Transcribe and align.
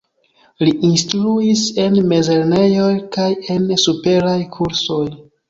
Li 0.69 0.71
instruis 0.87 1.61
en 1.83 1.99
mezlernejoj 2.13 2.89
kaj 3.19 3.29
en 3.59 3.69
superaj 3.85 4.35
kursoj. 4.59 5.01